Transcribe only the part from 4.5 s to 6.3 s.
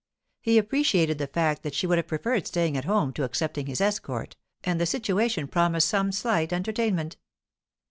and the situation promised some